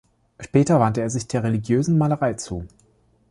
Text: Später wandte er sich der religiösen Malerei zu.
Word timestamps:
Später 0.39 0.79
wandte 0.79 1.01
er 1.01 1.11
sich 1.11 1.27
der 1.27 1.43
religiösen 1.43 1.99
Malerei 1.99 2.33
zu. 2.33 2.65